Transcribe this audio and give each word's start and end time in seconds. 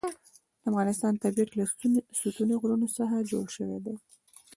د 0.61 0.63
افغانستان 0.69 1.13
طبیعت 1.23 1.49
له 1.59 1.63
ستوني 2.19 2.55
غرونه 2.61 2.87
څخه 2.97 3.27
جوړ 3.31 3.45
شوی 3.55 3.79
دی. 3.85 3.95